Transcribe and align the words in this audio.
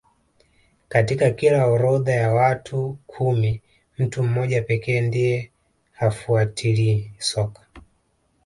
Katika 0.89 1.29
kila 1.31 1.67
orodha 1.67 2.13
ya 2.13 2.33
watu 2.33 2.97
kumi 3.07 3.61
mtu 3.97 4.23
mmoja 4.23 4.61
pekee 4.61 5.01
ndiye 5.01 5.51
hafuatilii 5.91 7.11
soka 7.19 7.61